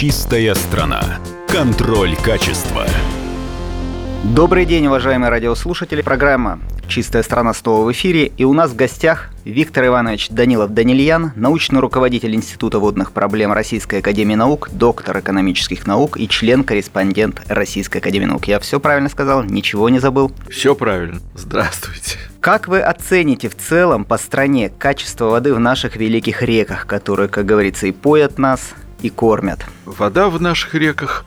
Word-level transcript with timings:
Чистая 0.00 0.54
страна. 0.54 1.18
Контроль 1.48 2.14
качества. 2.14 2.86
Добрый 4.22 4.64
день, 4.64 4.86
уважаемые 4.86 5.28
радиослушатели. 5.28 6.02
Программа 6.02 6.60
«Чистая 6.86 7.24
страна» 7.24 7.52
снова 7.52 7.84
в 7.84 7.90
эфире. 7.90 8.30
И 8.36 8.44
у 8.44 8.52
нас 8.52 8.70
в 8.70 8.76
гостях 8.76 9.30
Виктор 9.44 9.86
Иванович 9.86 10.28
Данилов-Данильян, 10.30 11.32
научный 11.34 11.80
руководитель 11.80 12.36
Института 12.36 12.78
водных 12.78 13.10
проблем 13.10 13.52
Российской 13.52 13.98
Академии 13.98 14.36
Наук, 14.36 14.68
доктор 14.70 15.18
экономических 15.18 15.84
наук 15.84 16.16
и 16.16 16.28
член-корреспондент 16.28 17.42
Российской 17.48 17.96
Академии 17.96 18.26
Наук. 18.26 18.46
Я 18.46 18.60
все 18.60 18.78
правильно 18.78 19.08
сказал? 19.08 19.42
Ничего 19.42 19.88
не 19.88 19.98
забыл? 19.98 20.30
Все 20.48 20.76
правильно. 20.76 21.18
Здравствуйте. 21.34 22.18
Как 22.40 22.68
вы 22.68 22.78
оцените 22.78 23.48
в 23.48 23.56
целом 23.56 24.04
по 24.04 24.16
стране 24.16 24.68
качество 24.68 25.24
воды 25.24 25.52
в 25.52 25.58
наших 25.58 25.96
великих 25.96 26.42
реках, 26.42 26.86
которые, 26.86 27.28
как 27.28 27.46
говорится, 27.46 27.88
и 27.88 27.90
поят 27.90 28.38
нас, 28.38 28.74
и 29.02 29.10
кормят? 29.10 29.60
Вода 29.84 30.28
в 30.28 30.40
наших 30.40 30.74
реках 30.74 31.24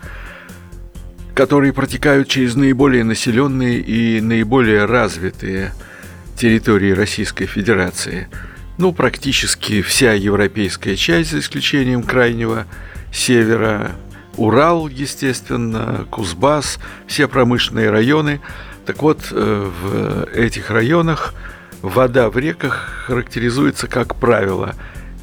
которые 1.33 1.73
протекают 1.73 2.27
через 2.27 2.55
наиболее 2.55 3.03
населенные 3.03 3.79
и 3.79 4.21
наиболее 4.21 4.85
развитые 4.85 5.73
территории 6.35 6.91
Российской 6.91 7.45
Федерации. 7.45 8.27
Ну, 8.77 8.93
практически 8.93 9.81
вся 9.81 10.13
европейская 10.13 10.95
часть, 10.95 11.31
за 11.31 11.39
исключением 11.39 12.03
крайнего 12.03 12.65
севера, 13.13 13.91
Урал, 14.37 14.87
естественно, 14.87 16.05
Кузбасс, 16.09 16.79
все 17.05 17.27
промышленные 17.27 17.89
районы. 17.89 18.41
Так 18.85 19.01
вот, 19.01 19.27
э, 19.31 19.69
в 19.81 20.25
этих 20.33 20.71
районах 20.71 21.33
вода 21.81 22.29
в 22.29 22.37
реках 22.37 23.05
характеризуется, 23.05 23.87
как 23.87 24.15
правило, 24.15 24.75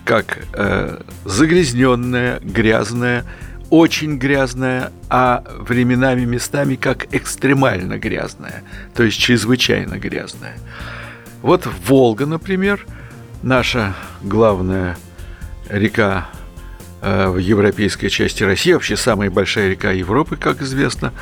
как 0.08 0.38
э, 0.54 1.02
загрязненная, 1.26 2.40
грязная, 2.40 3.26
очень 3.68 4.16
грязная, 4.16 4.90
а 5.10 5.44
временами 5.58 6.24
местами 6.24 6.76
как 6.76 7.14
экстремально 7.14 7.98
грязная, 7.98 8.62
то 8.94 9.02
есть 9.02 9.18
чрезвычайно 9.18 9.98
грязная. 9.98 10.56
Вот 11.42 11.68
Волга, 11.86 12.24
например, 12.24 12.86
наша 13.42 13.94
главная 14.22 14.96
река 15.68 16.28
э, 17.02 17.28
в 17.28 17.36
европейской 17.36 18.08
части 18.08 18.42
России, 18.42 18.72
вообще 18.72 18.96
самая 18.96 19.30
большая 19.30 19.68
река 19.68 19.92
Европы, 19.92 20.36
как 20.36 20.62
известно. 20.62 21.12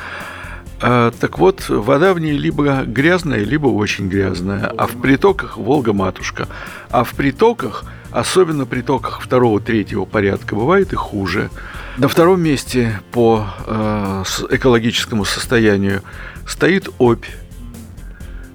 Э, 0.81 1.11
так 1.19 1.39
вот, 1.39 1.67
вода 1.67 2.13
в 2.13 2.21
ней 2.21 2.37
либо 2.37 2.83
грязная, 2.85 3.43
либо 3.43 3.67
очень 3.67 4.07
грязная, 4.07 4.67
а 4.77 4.87
в 4.87 5.01
притоках 5.01 5.57
Волга-матушка. 5.57 6.47
А 6.89 7.03
в 7.03 7.15
притоках, 7.15 7.83
особенно 8.19 8.65
притоках 8.65 9.21
второго-третьего 9.21 10.05
порядка, 10.05 10.55
бывает 10.55 10.93
и 10.93 10.95
хуже– 10.95 11.49
на 11.97 12.07
втором 12.07 12.43
месте 12.43 13.01
по 13.11 13.47
э, 13.65 14.23
экологическому 14.51 15.25
состоянию 15.25 16.03
стоит 16.45 16.89
Обь. 16.99 17.25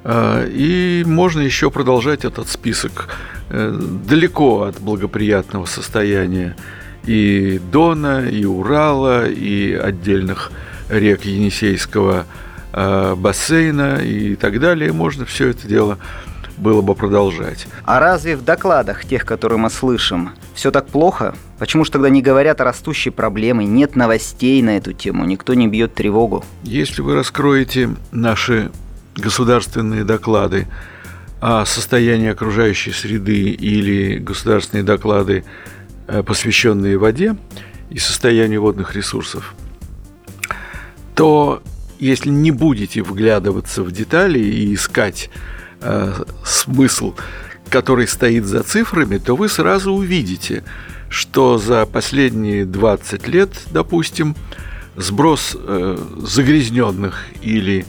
Э, 0.04 0.48
и 0.48 1.02
можно 1.04 1.40
еще 1.40 1.68
продолжать 1.72 2.24
этот 2.24 2.48
список 2.48 3.08
э, 3.48 3.76
далеко 4.06 4.62
от 4.62 4.78
благоприятного 4.78 5.64
состояния 5.64 6.56
и 7.04 7.60
Дона, 7.72 8.28
и 8.28 8.44
Урала, 8.44 9.28
и 9.28 9.72
отдельных 9.72 10.52
рек 10.88 11.24
Енисейского 11.24 12.26
э, 12.72 13.14
бассейна 13.16 13.96
и 14.04 14.36
так 14.36 14.60
далее. 14.60 14.92
Можно 14.92 15.24
все 15.24 15.48
это 15.48 15.66
дело 15.66 15.98
было 16.62 16.80
бы 16.80 16.94
продолжать. 16.94 17.66
А 17.84 18.00
разве 18.00 18.36
в 18.36 18.44
докладах, 18.44 19.04
тех, 19.04 19.26
которые 19.26 19.58
мы 19.58 19.68
слышим, 19.68 20.30
все 20.54 20.70
так 20.70 20.86
плохо? 20.86 21.34
Почему 21.58 21.84
же 21.84 21.90
тогда 21.90 22.08
не 22.08 22.22
говорят 22.22 22.60
о 22.60 22.64
растущей 22.64 23.10
проблеме, 23.10 23.66
нет 23.66 23.96
новостей 23.96 24.62
на 24.62 24.76
эту 24.76 24.92
тему, 24.92 25.24
никто 25.24 25.54
не 25.54 25.68
бьет 25.68 25.94
тревогу? 25.94 26.44
Если 26.62 27.02
вы 27.02 27.16
раскроете 27.16 27.90
наши 28.12 28.70
государственные 29.16 30.04
доклады 30.04 30.68
о 31.40 31.64
состоянии 31.66 32.30
окружающей 32.30 32.92
среды 32.92 33.50
или 33.50 34.18
государственные 34.18 34.84
доклады, 34.84 35.44
э, 36.06 36.22
посвященные 36.22 36.96
воде 36.96 37.36
и 37.90 37.98
состоянию 37.98 38.62
водных 38.62 38.94
ресурсов, 38.94 39.54
то 41.14 41.62
если 41.98 42.30
не 42.30 42.50
будете 42.50 43.02
вглядываться 43.02 43.82
в 43.82 43.92
детали 43.92 44.38
и 44.38 44.74
искать 44.74 45.30
э, 45.82 46.24
смысл, 46.44 47.14
который 47.68 48.06
стоит 48.06 48.44
за 48.44 48.62
цифрами, 48.62 49.18
то 49.18 49.36
вы 49.36 49.48
сразу 49.48 49.92
увидите, 49.92 50.64
что 51.08 51.58
за 51.58 51.86
последние 51.86 52.64
20 52.64 53.28
лет, 53.28 53.50
допустим, 53.70 54.36
сброс 54.96 55.56
э, 55.58 55.98
загрязненных 56.18 57.26
или 57.40 57.86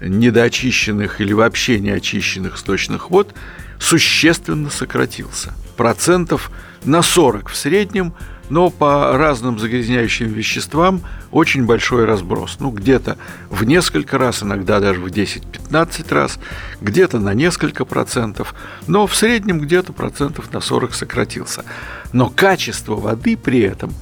недоочищенных 0.00 1.20
или 1.20 1.32
вообще 1.32 1.80
неочищенных 1.80 2.58
сточных 2.58 3.10
вод 3.10 3.34
существенно 3.78 4.70
сократился. 4.70 5.54
Процентов 5.76 6.50
на 6.84 7.02
40 7.02 7.48
в 7.48 7.56
среднем– 7.56 8.14
но 8.50 8.70
по 8.70 9.16
разным 9.16 9.58
загрязняющим 9.58 10.28
веществам 10.28 11.02
очень 11.30 11.64
большой 11.64 12.04
разброс. 12.04 12.58
Ну, 12.60 12.70
где-то 12.70 13.16
в 13.50 13.64
несколько 13.64 14.18
раз, 14.18 14.42
иногда 14.42 14.80
даже 14.80 15.00
в 15.00 15.06
10-15 15.06 16.14
раз, 16.14 16.38
где-то 16.80 17.18
на 17.18 17.34
несколько 17.34 17.84
процентов, 17.84 18.54
но 18.86 19.06
в 19.06 19.16
среднем 19.16 19.60
где-то 19.60 19.92
процентов 19.92 20.52
на 20.52 20.60
40 20.60 20.94
сократился. 20.94 21.64
Но 22.12 22.30
качество 22.30 22.94
воды 22.96 23.36
при 23.36 23.60
этом 23.60 23.92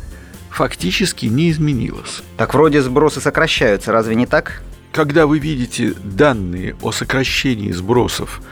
фактически 0.51 1.27
не 1.27 1.51
изменилось. 1.51 2.23
Так 2.37 2.55
вроде 2.55 2.83
сбросы 2.83 3.21
сокращаются, 3.21 3.93
разве 3.93 4.15
не 4.15 4.27
так? 4.27 4.63
Когда 4.93 5.27
вы 5.27 5.39
видите 5.39 5.95
данные 6.05 6.77
о 6.83 6.93
сокращении 6.93 7.73
сбросов 7.73 8.43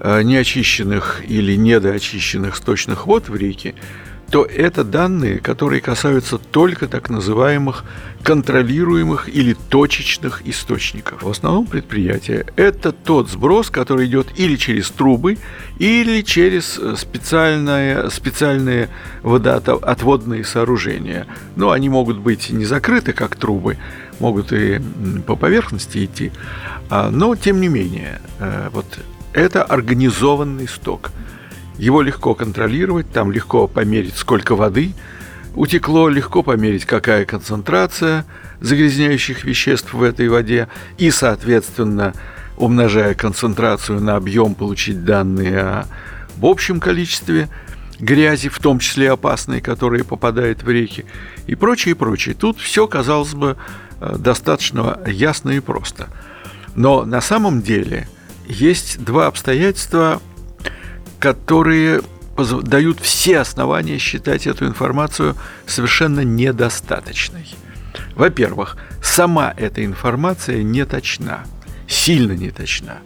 э, 0.00 0.22
неочищенных 0.22 1.22
или 1.26 1.56
недоочищенных 1.56 2.54
сточных 2.54 3.06
вод 3.06 3.30
в 3.30 3.34
реке, 3.34 3.74
то 4.30 4.44
это 4.44 4.84
данные, 4.84 5.38
которые 5.38 5.80
касаются 5.80 6.36
только 6.36 6.86
так 6.86 7.08
называемых 7.08 7.84
контролируемых 8.22 9.28
или 9.28 9.54
точечных 9.54 10.46
источников. 10.46 11.22
В 11.22 11.30
основном 11.30 11.66
предприятия– 11.66 12.44
это 12.56 12.92
тот 12.92 13.30
сброс, 13.30 13.70
который 13.70 14.06
идет 14.06 14.26
или 14.36 14.56
через 14.56 14.90
трубы, 14.90 15.38
или 15.78 16.20
через 16.20 16.78
э, 16.78 16.96
специальные, 16.96 18.10
специальные 18.10 18.90
водоотводные 19.22 20.44
сооружения. 20.44 21.26
Но 21.56 21.70
они 21.70 21.88
могут 21.88 22.18
быть 22.18 22.50
не 22.50 22.66
закрыты, 22.66 23.14
как 23.14 23.34
трубы, 23.36 23.78
могут 24.20 24.52
и 24.52 24.78
по 25.26 25.36
поверхности 25.36 26.04
идти, 26.04 26.32
а, 26.90 27.10
но 27.10 27.34
тем 27.34 27.62
не 27.62 27.68
менее, 27.68 28.20
э, 28.40 28.68
вот 28.72 28.98
это 29.32 29.62
организованный 29.62 30.68
сток– 30.68 31.12
его 31.78 32.02
легко 32.02 32.34
контролировать, 32.34 33.10
там 33.10 33.32
легко 33.32 33.66
померить, 33.66 34.16
сколько 34.16 34.54
воды 34.54 34.92
утекло, 35.54 36.08
легко 36.08 36.42
померить, 36.42 36.84
какая 36.84 37.24
концентрация 37.24 38.24
загрязняющих 38.60 39.44
веществ 39.44 39.92
в 39.92 40.02
этой 40.02 40.28
воде, 40.28 40.68
и, 40.98 41.10
соответственно, 41.10 42.12
умножая 42.56 43.14
концентрацию 43.14 44.00
на 44.00 44.16
объем, 44.16 44.54
получить 44.54 45.04
данные 45.04 45.60
об 46.36 46.46
общем 46.46 46.80
количестве 46.80 47.48
грязи, 48.00 48.48
в 48.48 48.58
том 48.58 48.78
числе 48.78 49.10
опасной, 49.10 49.60
которая 49.60 50.04
попадает 50.04 50.62
в 50.62 50.70
реки, 50.70 51.04
и 51.46 51.54
прочее, 51.54 51.92
и 51.92 51.94
прочее. 51.94 52.34
Тут 52.38 52.58
все, 52.58 52.86
казалось 52.86 53.34
бы, 53.34 53.56
э, 54.00 54.16
достаточно 54.18 55.00
ясно 55.06 55.50
и 55.50 55.60
просто. 55.60 56.08
Но 56.74 57.04
на 57.04 57.20
самом 57.20 57.62
деле 57.62 58.08
есть 58.46 59.02
два 59.02 59.26
обстоятельства, 59.26 60.22
которые 61.18 62.02
дают 62.62 63.00
все 63.00 63.40
основания 63.40 63.98
считать 63.98 64.46
эту 64.46 64.66
информацию 64.66 65.34
совершенно 65.66 66.20
недостаточной. 66.20 67.48
Во-первых, 68.14 68.76
сама 69.02 69.52
эта 69.56 69.84
информация 69.84 70.62
не 70.62 70.84
точна, 70.84 71.44
сильно 71.88 72.32
не 72.32 72.50
точна, 72.50 72.98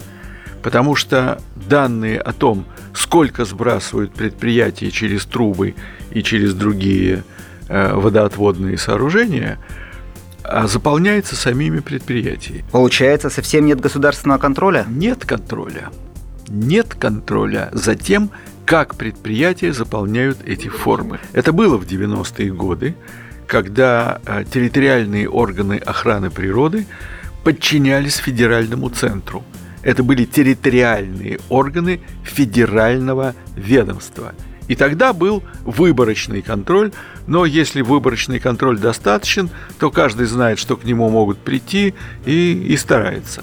потому 0.63 0.97
что 0.97 1.41
данные 1.55 2.21
о 2.21 2.33
том, 2.33 2.67
сколько 2.95 3.45
сбрасывают 3.45 4.13
предприятия 4.13 4.91
через 4.91 5.25
трубы 5.25 5.75
и 6.11 6.23
через 6.23 6.55
другие 6.55 7.25
э, 7.69 7.95
водоотводные 7.95 8.77
сооружения, 8.77 9.59
а 10.45 10.67
заполняется 10.67 11.37
самими 11.37 11.81
предприятиями. 11.81 12.65
Получается, 12.71 13.31
совсем 13.31 13.65
нет 13.65 13.81
государственного 13.81 14.39
контроля? 14.39 14.85
Нет 14.89 15.25
контроля 15.25 15.91
нет 16.53 16.95
контроля 16.95 17.71
за 17.73 17.95
тем, 17.95 18.31
как 18.67 18.95
предприятия 18.95 19.73
заполняют 19.73 20.39
эти 20.45 20.69
формы. 20.69 21.19
Это 21.33 21.53
было 21.53 21.77
в 21.77 21.85
90-е 21.85 22.53
годы, 22.53 22.95
когда 23.47 24.21
э, 24.25 24.45
территориальные 24.45 25.29
органы 25.29 25.79
охраны 25.79 26.31
природы 26.31 26.87
подчинялись 27.43 28.17
федеральному 28.17 28.89
центру. 28.91 29.43
Это 29.83 30.05
были 30.05 30.25
территориальные 30.25 31.41
органы 31.49 32.01
федерального 32.23 33.35
ведомства. 33.57 34.33
И 34.69 34.77
тогда 34.77 35.13
был 35.13 35.43
выборочный 35.65 36.41
контроль, 36.41 36.93
но 37.27 37.45
если 37.45 37.83
выборочный 37.83 38.39
контроль 38.39 38.79
достаточен, 38.79 39.51
то 39.81 39.91
каждый 39.91 40.27
знает, 40.27 40.59
что 40.61 40.77
к 40.77 40.85
нему 40.85 41.11
могут 41.11 41.39
прийти 41.39 41.95
и, 42.25 42.53
и 42.53 42.77
старается. 42.77 43.43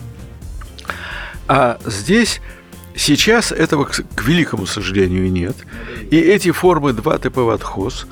А 1.48 1.78
здесь 1.86 2.40
сейчас 2.96 3.52
этого, 3.52 3.86
к, 3.86 4.24
великому 4.24 4.66
сожалению, 4.66 5.32
нет. 5.32 5.56
И 6.12 6.18
эти 6.18 6.52
формы 6.52 6.92
2ТП 6.92 7.44
в 7.44 7.50
отхоз, 7.50 8.08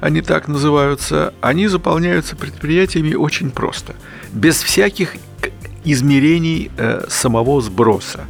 они 0.00 0.20
так 0.20 0.48
называются, 0.48 1.32
они 1.40 1.66
заполняются 1.68 2.36
предприятиями 2.36 3.14
очень 3.14 3.50
просто, 3.50 3.94
без 4.32 4.62
всяких 4.62 5.14
измерений 5.84 6.70
э, 6.76 7.06
самого 7.08 7.60
сброса. 7.60 8.24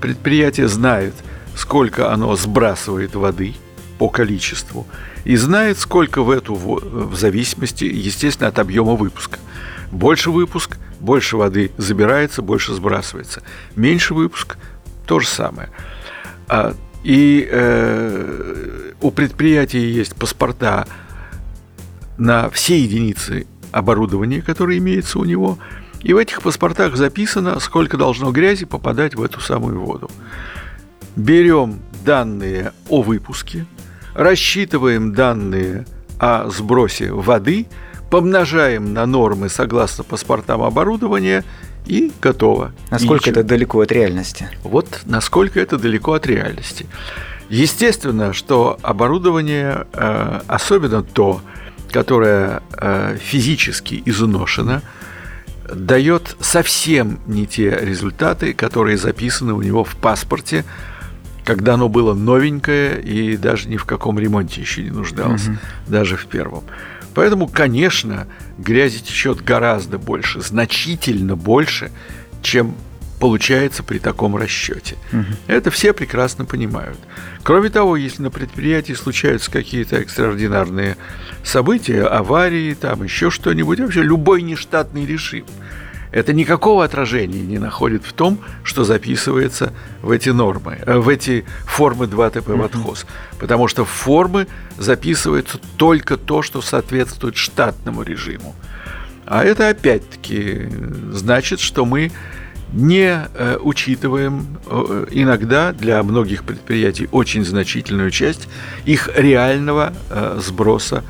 Предприятие 0.00 0.68
знает, 0.68 1.14
сколько 1.54 2.12
оно 2.12 2.36
сбрасывает 2.36 3.14
воды 3.14 3.54
по 3.98 4.08
количеству, 4.08 4.86
и 5.24 5.36
знает, 5.36 5.78
сколько 5.78 6.22
в 6.22 6.30
эту 6.30 6.54
в 6.54 7.14
зависимости, 7.16 7.84
естественно, 7.84 8.48
от 8.48 8.58
объема 8.58 8.94
выпуска. 8.94 9.38
Больше 9.90 10.30
выпуск, 10.30 10.78
больше 11.00 11.36
воды 11.36 11.72
забирается, 11.76 12.42
больше 12.42 12.74
сбрасывается. 12.74 13.42
Меньше 13.74 14.14
выпуск– 14.14 14.56
то 15.08 15.18
же 15.18 15.26
самое. 15.26 15.70
А, 16.48 16.74
и 17.02 17.48
э, 17.50 18.92
у 19.00 19.10
предприятия 19.10 19.90
есть 19.90 20.14
паспорта 20.14 20.86
на 22.16 22.48
все 22.50 22.78
единицы 22.78 23.46
оборудования, 23.72 24.42
которые 24.42 24.78
имеются 24.78 25.18
у 25.18 25.24
него– 25.24 25.58
и 26.02 26.12
в 26.12 26.16
этих 26.16 26.42
паспортах 26.42 26.96
записано, 26.96 27.58
сколько 27.60 27.96
должно 27.96 28.30
грязи 28.30 28.64
попадать 28.64 29.14
в 29.14 29.22
эту 29.22 29.40
самую 29.40 29.80
воду. 29.80 30.10
Берем 31.16 31.80
данные 32.04 32.72
о 32.88 33.02
выпуске, 33.02 33.66
рассчитываем 34.14 35.12
данные 35.12 35.86
о 36.18 36.48
сбросе 36.50 37.12
воды, 37.12 37.66
помножаем 38.10 38.94
на 38.94 39.06
нормы 39.06 39.48
согласно 39.48 40.04
паспортам 40.04 40.62
оборудования 40.62 41.44
и 41.88 42.12
готово. 42.20 42.72
Насколько 42.90 43.30
это 43.30 43.42
далеко 43.42 43.80
от 43.80 43.90
реальности? 43.90 44.48
Вот 44.62 45.00
насколько 45.06 45.58
это 45.58 45.78
далеко 45.78 46.12
от 46.12 46.26
реальности. 46.26 46.86
Естественно, 47.48 48.34
что 48.34 48.78
оборудование, 48.82 49.86
э, 49.94 50.40
особенно 50.46 51.02
то, 51.02 51.40
которое 51.90 52.62
э, 52.76 53.16
физически 53.18 54.02
изношено, 54.04 54.82
дает 55.72 56.36
совсем 56.40 57.20
не 57.26 57.46
те 57.46 57.70
результаты, 57.70 58.52
которые 58.52 58.98
записаны 58.98 59.54
у 59.54 59.62
него 59.62 59.84
в 59.84 59.96
паспорте, 59.96 60.64
когда 61.44 61.74
оно 61.74 61.88
было 61.88 62.12
новенькое 62.12 63.00
и 63.00 63.38
даже 63.38 63.68
ни 63.68 63.78
в 63.78 63.86
каком 63.86 64.18
ремонте 64.18 64.60
еще 64.60 64.82
не 64.82 64.90
нуждалось, 64.90 65.48
угу. 65.48 65.56
даже 65.86 66.16
в 66.16 66.26
первом. 66.26 66.64
Поэтому, 67.18 67.48
конечно, 67.48 68.28
грязи 68.58 69.00
течет 69.00 69.42
гораздо 69.42 69.98
больше, 69.98 70.40
значительно 70.40 71.34
больше, 71.34 71.90
чем 72.42 72.76
получается 73.18 73.82
при 73.82 73.98
таком 73.98 74.36
расчете. 74.36 74.94
Угу. 75.12 75.24
Это 75.48 75.72
все 75.72 75.92
прекрасно 75.92 76.44
понимают. 76.44 76.96
Кроме 77.42 77.70
того, 77.70 77.96
если 77.96 78.22
на 78.22 78.30
предприятии 78.30 78.92
случаются 78.92 79.50
какие-то 79.50 79.96
экстраординарные 79.96 80.96
события, 81.42 82.04
аварии, 82.04 82.74
там 82.74 83.02
еще 83.02 83.30
что-нибудь, 83.30 83.80
вообще 83.80 84.02
любой 84.02 84.42
нештатный 84.42 85.04
режим, 85.04 85.44
это 86.10 86.32
никакого 86.32 86.84
отражения 86.84 87.40
не 87.40 87.58
находит 87.58 88.04
в 88.04 88.12
том, 88.12 88.38
что 88.62 88.84
записывается 88.84 89.72
в 90.02 90.10
эти 90.10 90.30
нормы, 90.30 90.78
э, 90.86 90.96
в 90.98 91.08
эти 91.08 91.44
формы 91.64 92.06
2ТП 92.06 92.56
в 92.56 92.62
отхоз. 92.62 93.06
Потому 93.38 93.68
что 93.68 93.84
в 93.84 93.90
формы 93.90 94.46
записывается 94.78 95.58
только 95.76 96.16
то, 96.16 96.42
что 96.42 96.62
соответствует 96.62 97.36
штатному 97.36 98.02
режиму. 98.02 98.54
А 99.26 99.44
это 99.44 99.68
опять-таки 99.68 100.68
значит, 101.12 101.60
что 101.60 101.84
мы 101.84 102.10
не 102.72 103.28
э, 103.34 103.58
учитываем 103.60 104.58
э, 104.66 105.06
иногда 105.10 105.72
для 105.72 106.02
многих 106.02 106.44
предприятий 106.44 107.08
очень 107.12 107.44
значительную 107.44 108.10
часть 108.10 108.48
их 108.84 109.08
реального 109.14 109.94
э, 110.10 110.38
сброса 110.42 111.02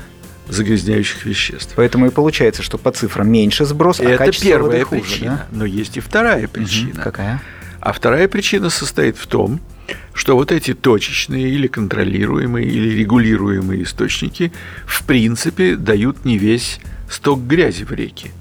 загрязняющих 0.49 1.25
веществ. 1.25 1.73
Поэтому 1.75 2.07
и 2.07 2.09
получается, 2.09 2.63
что 2.63 2.77
по 2.77 2.91
цифрам 2.91 3.29
меньше 3.29 3.65
сброс, 3.65 3.99
а 3.99 4.03
Это 4.03 4.31
первая 4.31 4.83
хуже, 4.83 5.01
причина. 5.01 5.47
Да? 5.51 5.57
Но 5.57 5.65
есть 5.65 5.97
и 5.97 5.99
вторая 5.99 6.47
причина. 6.47 6.91
Угу, 6.91 7.01
какая? 7.01 7.41
А 7.79 7.93
вторая 7.93 8.27
причина 8.27 8.69
состоит 8.69 9.17
в 9.17 9.27
том, 9.27 9.61
что 10.13 10.35
вот 10.35 10.51
эти 10.51 10.73
точечные 10.73 11.49
или 11.49 11.67
контролируемые 11.67 12.67
или 12.67 12.89
регулируемые 12.99 13.83
источники 13.83 14.51
в 14.85 15.03
принципе 15.05 15.75
дают 15.75 16.25
не 16.25 16.37
весь 16.37 16.79
сток 17.09 17.41
грязи 17.45 17.83
в 17.83 17.91
реке. 17.91 18.31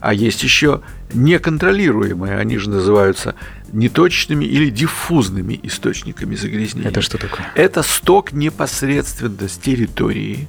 А 0.00 0.12
есть 0.12 0.42
еще 0.42 0.82
неконтролируемые, 1.14 2.36
они 2.36 2.58
же 2.58 2.70
называются 2.70 3.36
неточными 3.72 4.44
или 4.44 4.68
диффузными 4.68 5.58
источниками 5.62 6.34
загрязнения. 6.34 6.90
Это 6.90 7.02
что 7.02 7.18
такое? 7.18 7.46
Это 7.54 7.82
сток 7.82 8.32
непосредственно 8.32 9.48
с 9.48 9.56
территории. 9.56 10.48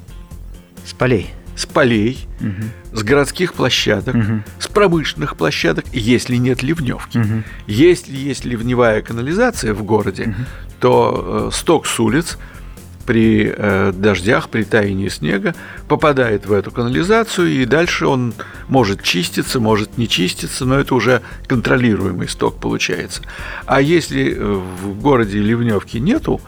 С 0.86 0.94
полей. 0.94 1.32
С 1.56 1.66
полей, 1.68 2.28
угу. 2.40 2.98
с 2.98 3.04
городских 3.04 3.54
площадок, 3.54 4.16
угу. 4.16 4.44
с 4.58 4.68
промышленных 4.68 5.38
площадок, 5.38 5.86
если 5.94 6.38
нет 6.38 6.64
ливневки. 6.64 7.20
Угу. 7.20 7.44
Если 7.68 8.16
есть 8.16 8.44
ливневая 8.44 9.02
канализация 9.04 9.74
в 9.76 9.84
городе, 9.84 10.24
угу. 10.24 10.34
то 10.80 11.50
э, 11.52 11.56
сток 11.56 11.86
с 11.86 12.00
улиц– 12.00 12.38
при 13.06 13.54
э, 13.56 13.92
дождях, 13.94 14.50
при 14.50 14.64
таянии 14.64 15.10
снега, 15.10 15.56
попадает 15.88 16.46
в 16.46 16.54
эту 16.54 16.72
канализацию, 16.72 17.50
и 17.50 17.66
дальше 17.66 18.08
он 18.08 18.34
может 18.68 19.04
чиститься, 19.04 19.60
может 19.60 19.98
не 19.98 20.08
чиститься, 20.08 20.66
но 20.66 20.80
это 20.80 20.96
уже 20.96 21.22
контролируемый 21.48 22.28
сток 22.28 22.60
получается. 22.60 23.22
А 23.66 23.82
если 23.82 24.36
э, 24.36 24.44
в 24.44 25.00
городе 25.00 25.40
ливневки 25.40 25.98
нету, 25.98 26.42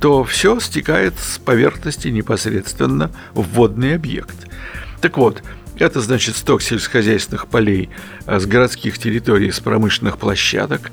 то 0.00 0.24
все 0.24 0.60
стекает 0.60 1.14
с 1.18 1.38
поверхности 1.38 2.08
непосредственно 2.08 3.10
в 3.34 3.42
водный 3.42 3.94
объект. 3.94 4.36
Так 5.00 5.16
вот, 5.18 5.42
это 5.78 6.00
значит 6.00 6.36
сток 6.36 6.62
сельскохозяйственных 6.62 7.46
полей 7.46 7.88
э, 8.26 8.38
с 8.38 8.46
городских 8.46 8.98
территорий, 8.98 9.50
с 9.50 9.60
промышленных 9.60 10.18
площадок. 10.18 10.90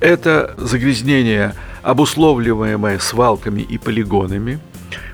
Это 0.00 0.54
загрязнение 0.58 1.54
обусловливаемое 1.82 2.98
свалками 2.98 3.60
и 3.60 3.78
полигонами, 3.78 4.58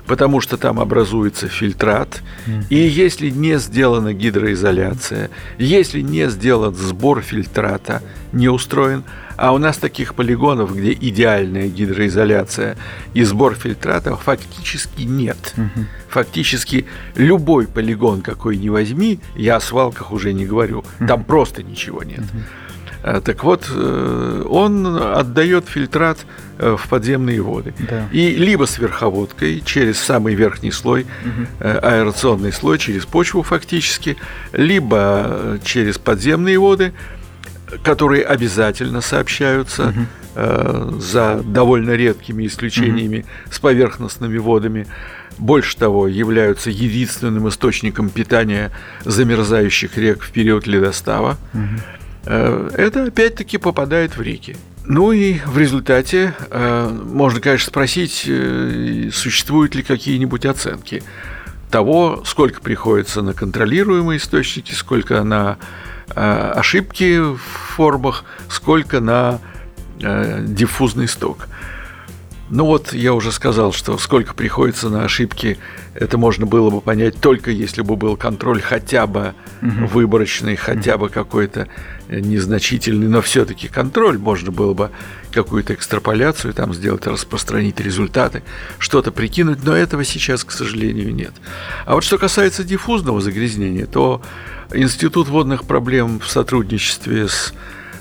потому 0.05 0.41
что 0.41 0.57
там 0.57 0.79
образуется 0.79 1.47
фильтрат. 1.47 2.21
И 2.69 2.75
если 2.75 3.29
не 3.29 3.59
сделана 3.59 4.13
гидроизоляция, 4.13 5.29
если 5.57 6.01
не 6.01 6.29
сделан 6.29 6.75
сбор 6.75 7.21
фильтрата, 7.21 8.01
не 8.33 8.49
устроен, 8.49 9.03
а 9.37 9.53
у 9.53 9.57
нас 9.57 9.77
таких 9.77 10.13
полигонов, 10.13 10.75
где 10.75 10.93
идеальная 10.93 11.67
гидроизоляция 11.67 12.77
и 13.15 13.23
сбор 13.23 13.55
фильтрата 13.55 14.15
фактически 14.15 15.01
нет. 15.01 15.55
Угу. 15.57 15.85
Фактически 16.09 16.85
любой 17.15 17.67
полигон, 17.67 18.21
какой 18.21 18.57
ни 18.57 18.69
возьми, 18.69 19.19
я 19.35 19.55
о 19.55 19.59
свалках 19.59 20.11
уже 20.11 20.33
не 20.33 20.45
говорю, 20.45 20.85
там 21.07 21.23
просто 21.23 21.63
ничего 21.63 22.03
нет. 22.03 22.19
Угу. 22.19 22.43
Так 23.01 23.43
вот, 23.43 23.67
э, 23.73 24.45
он 24.47 24.85
отдает 24.85 25.67
фильтрат 25.67 26.19
э, 26.59 26.75
в 26.77 26.87
подземные 26.87 27.41
воды. 27.41 27.73
Да. 27.89 28.07
И 28.11 28.35
либо 28.35 28.65
с 28.65 28.77
верховодкой 28.77 29.61
через 29.65 29.99
самый 29.99 30.35
верхний 30.35 30.71
слой, 30.71 31.07
угу. 31.25 31.47
аэрационный 31.59 32.53
слой, 32.53 32.77
через 32.77 33.05
почву 33.05 33.41
фактически, 33.41 34.17
либо 34.53 35.59
через 35.63 35.97
подземные 35.97 36.59
воды, 36.59 36.93
которые 37.83 38.23
обязательно 38.23 39.01
сообщаются 39.01 39.93
угу. 40.35 40.99
за 40.99 41.41
довольно 41.43 41.91
редкими 41.91 42.45
исключениями 42.45 43.19
угу. 43.19 43.53
с 43.53 43.59
поверхностными 43.59 44.37
водами. 44.37 44.85
Больше 45.37 45.75
того, 45.75 46.07
являются 46.07 46.69
единственным 46.69 47.49
источником 47.49 48.09
питания 48.09 48.69
замерзающих 49.05 49.97
рек 49.97 50.21
в 50.21 50.31
период 50.31 50.67
ледостава. 50.67 51.37
Угу. 51.53 52.00
Э, 52.25 52.69
это 52.77 53.05
опять-таки 53.05 53.57
попадает 53.57 54.17
в 54.17 54.21
реки. 54.21 54.55
Ну 54.85 55.11
и 55.11 55.39
в 55.45 55.57
результате 55.57 56.33
э, 56.49 56.89
можно, 56.89 57.39
конечно, 57.39 57.69
спросить, 57.69 58.25
э, 58.27 59.09
существуют 59.13 59.75
ли 59.75 59.83
какие-нибудь 59.83 60.45
оценки 60.45 61.03
того, 61.69 62.23
сколько 62.25 62.61
приходится 62.61 63.21
на 63.21 63.33
контролируемые 63.33 64.17
источники, 64.17 64.73
сколько 64.73 65.23
на 65.23 65.57
ошибки 66.13 67.19
в 67.19 67.37
формах, 67.37 68.25
сколько 68.49 68.99
на 68.99 69.39
диффузный 69.97 71.07
сток. 71.07 71.47
Ну 72.51 72.65
вот 72.65 72.91
я 72.91 73.13
уже 73.13 73.31
сказал, 73.31 73.71
что 73.71 73.97
сколько 73.97 74.33
приходится 74.33 74.89
на 74.89 75.05
ошибки, 75.05 75.57
это 75.93 76.17
можно 76.17 76.45
было 76.45 76.69
бы 76.69 76.81
понять 76.81 77.15
только 77.21 77.49
если 77.49 77.81
бы 77.81 77.95
был 77.95 78.17
контроль 78.17 78.61
хотя 78.61 79.07
бы 79.07 79.33
угу. 79.61 79.85
выборочный, 79.87 80.57
хотя 80.57 80.97
бы 80.97 81.07
какой-то 81.07 81.69
незначительный, 82.19 83.07
но 83.07 83.21
все-таки 83.21 83.67
контроль, 83.67 84.17
можно 84.17 84.51
было 84.51 84.73
бы 84.73 84.91
какую-то 85.31 85.73
экстраполяцию 85.73 86.53
там 86.53 86.73
сделать, 86.73 87.07
распространить 87.07 87.79
результаты, 87.79 88.43
что-то 88.79 89.11
прикинуть, 89.11 89.63
но 89.63 89.75
этого 89.75 90.03
сейчас, 90.03 90.43
к 90.43 90.51
сожалению, 90.51 91.13
нет. 91.13 91.33
А 91.85 91.95
вот 91.95 92.03
что 92.03 92.17
касается 92.17 92.63
диффузного 92.63 93.21
загрязнения, 93.21 93.85
то 93.85 94.21
Институт 94.73 95.27
водных 95.27 95.65
проблем 95.65 96.19
в 96.21 96.29
сотрудничестве 96.29 97.27
с 97.27 97.53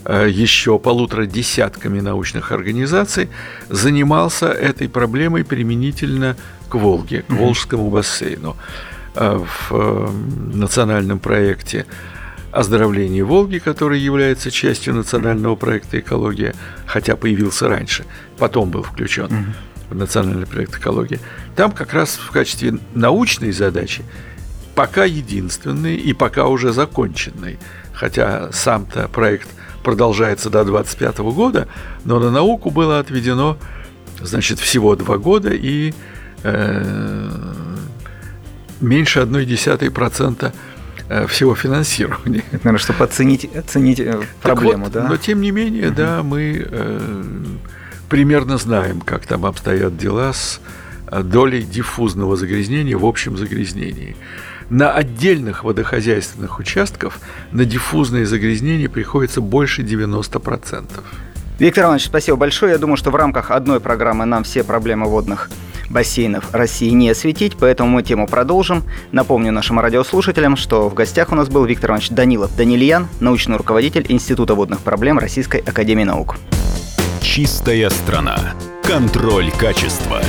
э, 0.04 0.28
еще 0.30 0.78
полутора 0.78 1.26
десятками 1.26 1.98
научных 2.00 2.52
организаций 2.52 3.28
занимался 3.68 4.46
этой 4.46 4.88
проблемой 4.88 5.44
применительно 5.44 6.36
к 6.68 6.76
Волге, 6.76 7.22
к 7.22 7.32
Волжскому 7.32 7.90
бассейну. 7.90 8.56
Э, 9.16 9.44
в 9.44 9.72
э, 9.72 10.08
национальном 10.54 11.18
проекте 11.18 11.86
оздоровления 12.52 13.24
Волги, 13.24 13.58
который 13.58 14.00
является 14.00 14.50
частью 14.50 14.94
национального 14.94 15.56
проекта 15.56 16.00
«Экология», 16.00 16.54
хотя 16.86 17.16
появился 17.16 17.68
раньше, 17.68 18.04
потом 18.38 18.70
был 18.70 18.82
включен 18.82 19.26
угу. 19.26 19.44
в 19.90 19.94
национальный 19.94 20.46
проект 20.46 20.76
«Экология». 20.76 21.20
Там 21.56 21.72
как 21.72 21.92
раз 21.92 22.16
в 22.16 22.30
качестве 22.30 22.78
научной 22.94 23.52
задачи 23.52 24.02
пока 24.74 25.04
единственный 25.04 25.96
и 25.96 26.12
пока 26.12 26.46
уже 26.46 26.72
законченный, 26.72 27.58
хотя 27.92 28.50
сам-то 28.52 29.08
проект 29.08 29.48
продолжается 29.82 30.50
до 30.50 30.64
2025 30.64 31.18
года, 31.34 31.68
но 32.04 32.18
на 32.18 32.30
науку 32.30 32.70
было 32.70 32.98
отведено, 32.98 33.58
значит, 34.20 34.58
всего 34.58 34.96
два 34.96 35.18
года 35.18 35.50
и 35.52 35.92
э, 36.42 37.30
меньше 38.80 39.26
десятой 39.44 39.90
процента 39.90 40.52
всего 41.28 41.54
финансирования. 41.54 42.44
Наверное, 42.52 42.78
чтобы 42.78 43.04
оценить, 43.04 43.44
оценить 43.56 44.00
э, 44.00 44.20
проблему, 44.42 44.84
вот, 44.84 44.92
да? 44.92 45.08
Но 45.08 45.16
тем 45.16 45.40
не 45.40 45.50
менее, 45.50 45.88
угу. 45.88 45.96
да, 45.96 46.22
мы 46.22 46.66
э, 46.70 47.34
примерно 48.08 48.58
знаем, 48.58 49.00
как 49.00 49.26
там 49.26 49.44
обстоят 49.46 49.96
дела 49.96 50.32
с 50.32 50.60
э, 51.08 51.22
долей 51.22 51.62
диффузного 51.62 52.36
загрязнения 52.36 52.96
в 52.96 53.04
общем 53.04 53.36
загрязнении. 53.36 54.16
На 54.68 54.92
отдельных 54.92 55.64
водохозяйственных 55.64 56.60
участках 56.60 57.18
на 57.50 57.64
диффузное 57.64 58.24
загрязнение 58.24 58.88
приходится 58.88 59.40
больше 59.40 59.82
90%. 59.82 60.86
Виктор 61.58 61.84
Иванович, 61.84 62.06
спасибо 62.06 62.36
большое. 62.36 62.72
Я 62.72 62.78
думаю, 62.78 62.96
что 62.96 63.10
в 63.10 63.16
рамках 63.16 63.50
одной 63.50 63.80
программы 63.80 64.26
нам 64.26 64.44
все 64.44 64.62
проблемы 64.62 65.06
водных 65.06 65.50
бассейнов 65.90 66.54
России 66.54 66.90
не 66.90 67.10
осветить, 67.10 67.56
поэтому 67.58 67.90
мы 67.90 68.02
тему 68.02 68.26
продолжим. 68.26 68.84
Напомню 69.12 69.52
нашим 69.52 69.78
радиослушателям, 69.78 70.56
что 70.56 70.88
в 70.88 70.94
гостях 70.94 71.32
у 71.32 71.34
нас 71.34 71.48
был 71.48 71.64
Виктор 71.64 71.90
Иванович 71.90 72.10
Данилов 72.10 72.56
Данильян, 72.56 73.08
научный 73.20 73.56
руководитель 73.56 74.06
Института 74.08 74.54
водных 74.54 74.80
проблем 74.80 75.18
Российской 75.18 75.60
Академии 75.60 76.04
Наук. 76.04 76.36
Чистая 77.20 77.90
страна. 77.90 78.38
Контроль 78.82 79.50
качества. 79.50 80.20